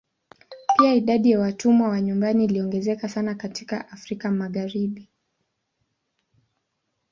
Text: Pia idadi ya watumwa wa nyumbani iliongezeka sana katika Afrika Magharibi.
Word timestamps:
Pia 0.77 0.93
idadi 0.93 1.31
ya 1.31 1.39
watumwa 1.39 1.89
wa 1.89 2.01
nyumbani 2.01 2.43
iliongezeka 2.45 3.09
sana 3.09 3.35
katika 3.35 3.89
Afrika 3.89 4.31
Magharibi. 4.31 5.09